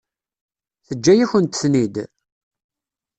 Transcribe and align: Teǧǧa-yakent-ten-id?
Teǧǧa-yakent-ten-id? 0.87 1.95